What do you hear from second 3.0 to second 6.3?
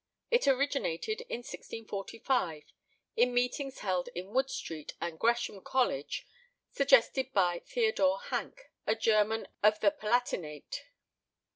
in meetings held in Wood Street and Gresham College,